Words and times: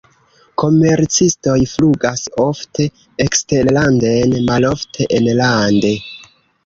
Komercistoj 0.61 1.57
flugas 1.73 2.23
ofte 2.45 2.87
eksterlanden, 3.27 4.35
malofte 4.49 5.07
enlande. 5.19 5.93